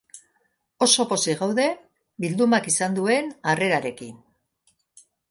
Oso 0.83 1.03
pozik 1.09 1.41
gaude 1.41 1.65
bildumak 2.25 2.69
izan 2.71 2.95
duen 2.99 3.29
harrerarekin. 3.53 4.15